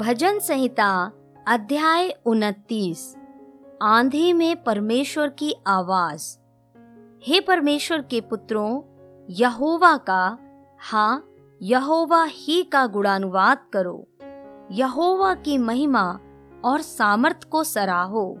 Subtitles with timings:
[0.00, 1.12] भजन संहिता,
[1.48, 3.16] अध्याय उनतीस।
[3.82, 6.38] आंधी में परमेश्वर की आवाज़।
[7.22, 8.82] हे परमेश्वर के पुत्रों,
[9.30, 10.38] यहोवा का
[10.80, 11.30] हाँ
[11.62, 14.06] यहोवा ही का गुणानुवाद करो।
[14.70, 16.20] यहोवा की महिमा
[16.64, 18.38] और सामर्थ को सराहो।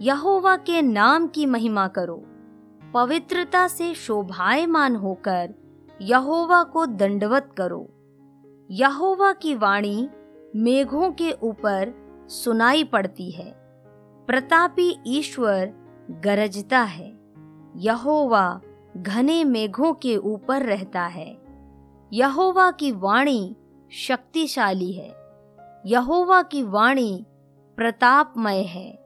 [0.00, 2.22] यहोवा के नाम की महिमा करो।
[2.94, 5.54] पवित्रता से शोभायमान होकर
[6.00, 7.88] यहोवा को दंडवत करो।
[8.70, 10.08] यहोवा की वाणी
[10.56, 11.94] मेघों के ऊपर
[12.28, 13.54] सुनाई पड़ती है।
[14.26, 15.72] प्रतापी ईश्वर
[16.10, 17.18] गरजता है।
[17.76, 18.60] यहोवा
[18.96, 21.38] घने मेघों के ऊपर रहता है।
[22.12, 23.56] यहोवा की वाणी
[23.92, 25.14] शक्तिशाली है।
[25.86, 27.26] यहोवा की वाणी
[27.76, 29.04] प्रतापमय है।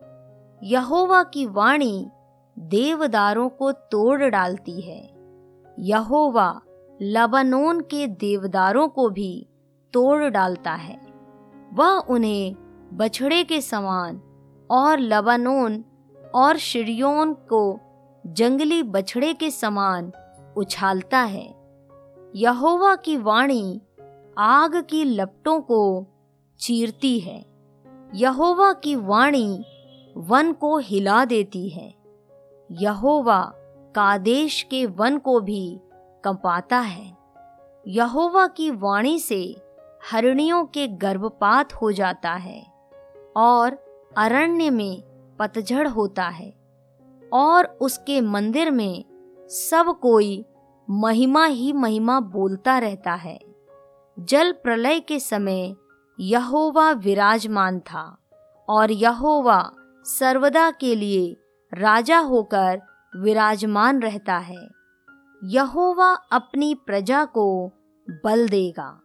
[0.63, 2.11] यहोवा की वाणी
[2.59, 5.15] देवदारों को तोड़ डालती है।
[5.79, 6.61] यहोवा
[7.03, 9.49] लबनोन के देवदारों को भी
[9.93, 11.06] तोड़ डालता है।
[11.77, 12.57] वह उन्हें
[12.93, 14.23] बछड़े के समान
[14.71, 15.85] और लबानोन
[16.35, 17.81] और शिरियोन को
[18.27, 20.13] जंगली बछड़े के समान
[20.57, 21.55] उछालता है।
[22.37, 23.83] यहोवा की वाणी
[24.39, 26.07] आग की लपटों को
[26.59, 27.47] चीरती है।
[28.15, 29.65] यहोवा की वाणी
[30.17, 31.95] वन को हिला देती है।
[32.71, 33.53] यहोवा
[33.95, 35.81] कादेश के वन को भी
[36.25, 37.17] कंपाता है।
[37.89, 39.66] यहोवा की वाणी से
[40.11, 42.67] हरणियों के गर्भपात हो जाता है
[43.37, 43.73] और
[44.19, 45.03] अरण्य में
[45.39, 46.55] पतझड़ होता है
[47.33, 49.05] और उसके मंदिर में
[49.51, 50.45] सब कोई
[50.91, 53.39] महिमा ही महिमा बोलता रहता है।
[54.19, 55.77] जल प्रलय के समय
[56.21, 58.19] यहोवा विराजमान था
[58.69, 59.73] और यहोवा
[60.05, 61.37] सर्वदा के लिए
[61.75, 62.83] राजा होकर
[63.17, 64.69] विराजमान रहता है।
[65.45, 67.73] यहोवा अपनी प्रजा को
[68.25, 69.01] बल देगा।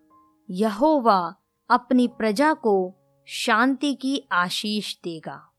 [0.53, 1.35] यहोवा
[1.69, 2.95] अपनी प्रजा को
[3.27, 5.50] शांति की आशीष देगा।